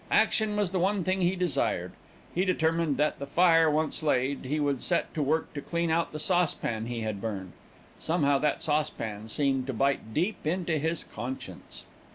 [0.09, 1.91] Action was the one thing he desired.
[2.33, 6.11] He determined that, the fire once laid, he would set to work to clean out
[6.11, 7.51] the saucepan he had burned.
[7.99, 11.83] Somehow that saucepan seemed to bite deep into his conscience.